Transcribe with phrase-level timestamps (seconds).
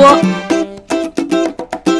[0.00, 0.18] 说。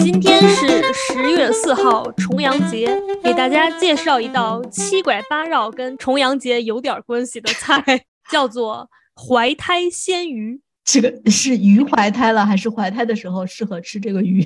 [0.00, 2.88] 今天是十月四号，重阳节，
[3.22, 10.62] 给大家介绍一道七拐八绕跟重阳节有点关系的菜，叫做怀胎鲜鱼。
[10.82, 14.42] 这个是鱼怀胎了，还是怀胎的时候适合吃这个鱼？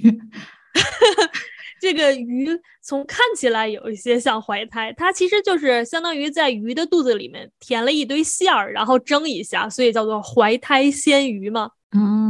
[1.81, 2.49] 这个鱼
[2.83, 11.71] 从看起来有一些像怀胎，它其实就是相当于在鱼的肚子里面填了一堆馅儿，然后蒸一下，所以叫做怀胎鲜鱼嘛。
[11.97, 12.24] 嗯，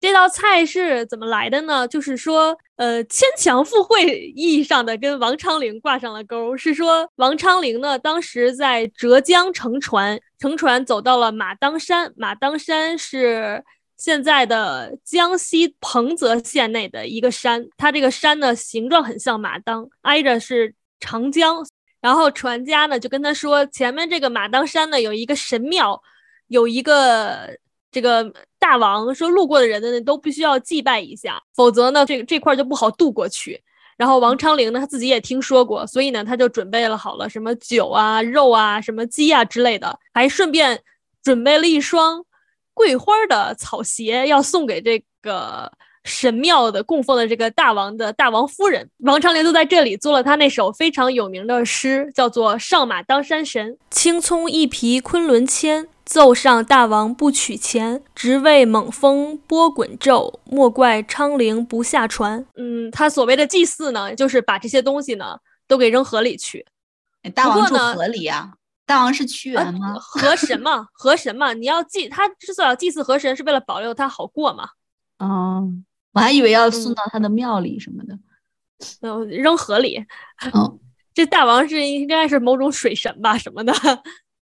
[0.00, 1.86] 这道菜是怎么来的呢？
[1.88, 13.64] 就是说，呃，牵强附会意义上的跟王昌龄挂上了钩，是说王昌龄呢当时在浙江乘船，乘船走到了马当山，马当山是。
[13.98, 21.66] 现在的江西彭泽县内的一个山，它这个山呢形状很像马当，挨着是长江。
[22.02, 25.98] 然后船家呢就跟他说，前面这个马当山呢有一个神庙，
[26.48, 27.56] 有一个
[27.90, 28.30] 这个
[28.66, 33.62] 大王，说路过的人呢都必须要祭拜一下，否则呢这这块就不好渡过去。
[33.96, 40.82] 然后王昌龄呢他自己也听说过，所以呢他就准备了好了什么酒啊、肉啊、什么鸡啊之类的，还顺便
[41.22, 42.24] 准备了一双。
[42.74, 45.70] 桂花的草鞋要送给这个
[46.02, 53.72] 神庙的供奉的这个大王的大王夫人，王昌龄就在这里做了他那首非常有名的诗，叫做《上马当山神》。
[53.90, 62.46] 青葱一匹昆仑牵，奏上大王不取钱，直为猛风波滚骤，莫怪昌陵不下船。
[62.54, 66.64] 嗯，他所谓的祭祀呢，就是把这些东西呢都给扔河里去。
[67.34, 68.54] 大王住河里呀。
[68.86, 69.96] 大王是屈原吗？
[69.98, 74.68] 河神嘛，河神嘛，你要祭他之所以要祭祀河神，是为了保佑他好过嘛。
[75.18, 75.68] 哦，
[76.12, 78.16] 我还以为要送到他的庙里什么的。
[79.00, 80.06] 嗯，扔河里。
[80.52, 80.78] 哦，
[81.12, 83.72] 这大王是应该是某种水神吧，什么的。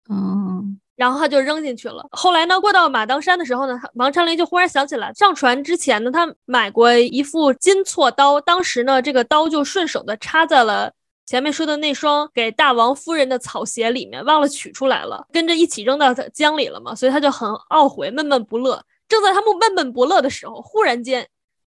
[0.09, 2.05] 嗯，然后他就扔进去了。
[2.11, 10.91] 后来呢，过到马当山的时候呢，王昌龄就忽然想起来，上船之前呢，他买过一副金错刀，当时呢，这个刀就顺手的插在了。
[11.25, 18.83] 前面说的那双给大王夫人的草鞋里面忘了取出来了，跟着一起扔到江里了嘛，所以他就很懊悔，闷闷不乐。
[19.07, 21.25] 正在他们闷闷不乐的时候，忽然间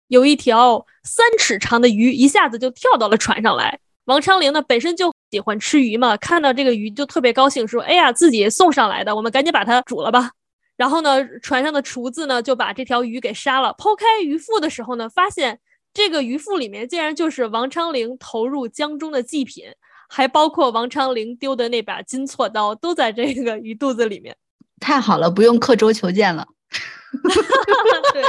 [0.07, 3.79] 有一条三尺长的鱼一下子就跳到了船上来。
[4.07, 10.31] 王昌龄呢本身就喜欢吃鱼嘛，看到这个鱼就特别高兴，说：“哎呀，自己送上来的，我们赶紧把它煮了吧。”
[10.77, 15.61] 然后呢，船上的厨子呢就把这条鱼给杀了，剖开鱼腹的时候呢，发现。
[15.95, 19.65] 这个鱼腹里面竟然就是王昌龄投入江中的祭品，
[20.09, 24.37] 还包括王昌龄丢的那把金锉刀，都在这个鱼肚子里面。
[24.79, 26.47] 太好了，不用刻舟求剑了。
[28.13, 28.23] 对。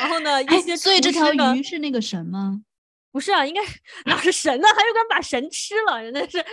[0.00, 2.60] 然后呢，一些所以这条鱼是那个神吗？
[3.12, 3.60] 不是啊，应该
[4.06, 4.66] 哪是神呢？
[4.74, 6.44] 还有敢把神吃了，人家是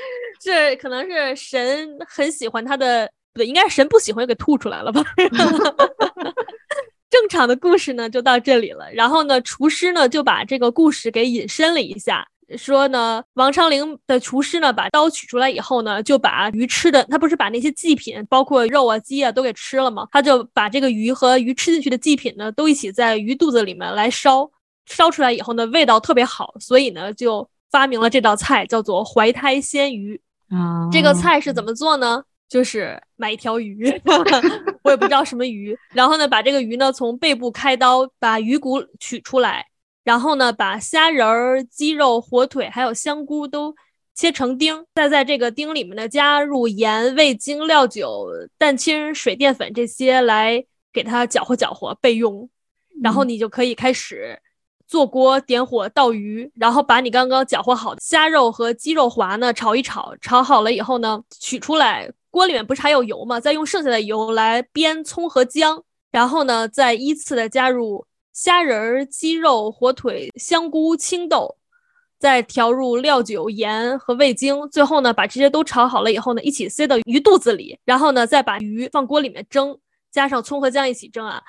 [0.44, 5.02] 是可能是神很喜欢他的，不对，应该是神不喜欢，又给吐出来了吧。
[7.10, 20.08] 正常的故事呢就到这里了，然后呢，厨师呢就把这个故事给引申了一下，说呢，王昌龄的厨师呢把刀取出来以后呢，就把鱼吃的，他不是把那些祭品，包括肉啊、鸡啊都给吃了吗？
[20.12, 24.50] 他就把这个鱼和鱼吃进去的祭品呢，都一起在鱼肚子里面来烧，
[24.90, 30.20] 烧出来以后呢，味道特别好，所以呢就发明了这道菜，叫做怀胎鲜鱼。
[30.50, 32.24] 啊，这个菜是怎么做呢？
[32.50, 33.86] 就是买一条鱼，
[34.82, 35.78] 我也不知道什么鱼。
[35.94, 39.68] 然后呢，把这个鱼呢从背部开刀，把鱼骨取出来，
[40.04, 43.76] 然后呢，把虾仁儿、鸡肉、火腿还有香菇都
[44.16, 52.50] 切成丁，再在这个丁里面呢加入盐、味精、料酒、蛋清、水淀粉这些来给它搅和搅和备用。
[53.04, 54.38] 然后你就可以开始
[54.90, 62.12] 做锅，点火倒鱼，然后把你刚刚搅和好的虾肉和鸡肉滑呢炒一炒，炒好了以后呢取出来。
[62.32, 63.40] 锅里面不是还有油吗？
[63.40, 71.58] 再用剩下的油来煸葱和姜，然后呢，再依次的加入虾仁、鸡肉、火腿、香菇、青豆，
[72.20, 79.78] 再调入料酒、盐和味精，最后呢，把这些都炒好了以后呢，一起塞到鱼肚子里，然后呢，再把鱼放锅里面蒸，
[80.12, 81.42] 加上葱和姜一起蒸啊，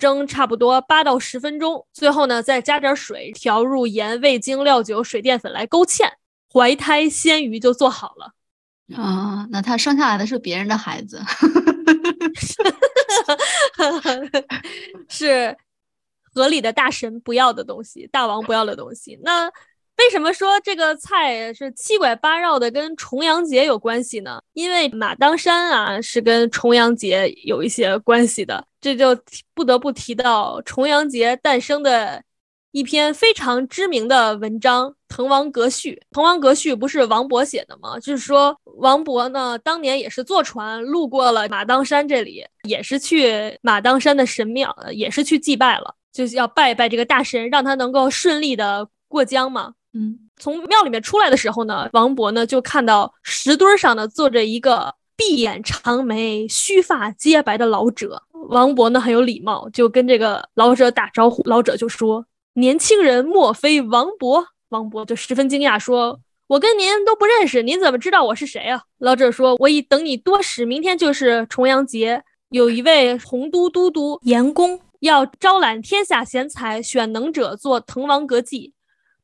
[0.00, 6.10] 蒸差不多八到十分钟，最后呢，再加点水，调入盐、味精、料酒、水淀粉来勾芡，
[6.52, 8.32] 怀胎鲜鱼就做好了。
[8.96, 11.20] 啊，那他生下来的是别人的孩子，
[15.08, 15.56] 是
[16.34, 19.16] 河里的大神不要的东西，大王不要的东西。
[19.22, 19.48] 那
[19.98, 24.42] 为什么说这个菜是七拐八绕的跟重阳节有关系呢？
[24.54, 29.18] 因为马当山啊是跟重阳节有一些关系的，这就
[29.54, 32.22] 不得不提到重阳节诞生的。
[32.72, 35.90] 一篇非常知名的文章《滕王阁序》。
[36.14, 37.98] 《滕王阁序》不是王勃写的吗？
[37.98, 45.92] 就是说王勃呢，当年也是坐船路过了马当山这里，也是去马当山的神庙，也是去祭拜了。
[46.12, 49.72] 就是要拜一拜这个大神，让他能够顺利的过江嘛。
[49.92, 58.22] 嗯，从庙里面出来的时候呢，王勃呢就看到石墩上呢坐着一个闭眼长眉、须发皆白的老者。
[58.48, 61.42] 王勃呢很有礼貌，就跟这个老者打招呼。
[61.44, 62.24] 老者就说
[62.56, 66.18] ：“年轻人莫非王勃？”王勃就十分惊讶，说
[66.48, 78.72] ：“我跟您都不认识，您怎么知道我是谁啊？”老者说：“我已等你多时，明天就是重阳节，有一位洪都都督严公。”要招揽天下贤才，选能者做滕王阁记，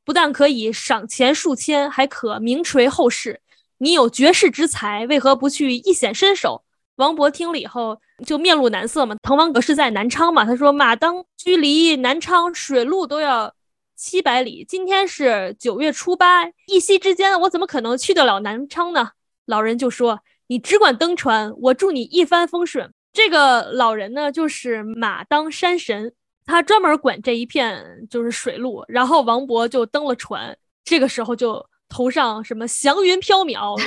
[0.04, 3.40] 不但可以赏钱数千，还可名垂后世。
[3.78, 6.62] 你有绝世之才，为何不去一显身手？
[6.96, 9.14] 王勃听了以后就面露难色嘛。
[9.22, 13.54] 滕王阁是在南昌嘛，他说：“马当距离南昌水路都要
[13.94, 19.10] 七百里，今天是九月初八，一夕之间，我怎么可能去得了南昌呢？”
[19.44, 26.12] 老人就说：“你只管登船，我祝你一帆风顺。”这个老人呢，就是马当山神，
[26.46, 28.84] 他专门管这一片就是水路。
[28.88, 33.80] 然后王勃就登了船，这个时候就头上什么祥云飘渺，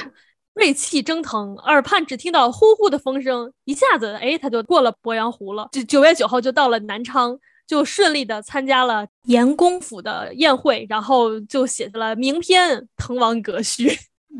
[0.53, 5.69] 锐气蒸腾，耳畔只听到呼呼的风声，一下子哎，他就过了鄱阳湖了。
[5.71, 7.37] 就九月九号就到了南昌，
[7.67, 13.89] 就顺利的参加了严公府的宴会，然后就写下了名篇《滕王阁序》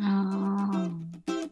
[0.04, 0.90] 啊。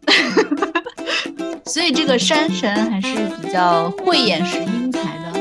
[1.65, 5.33] 所以这个山神还是比较慧眼识英才的，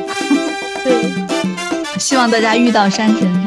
[0.83, 3.46] 对，希望大家遇到山神。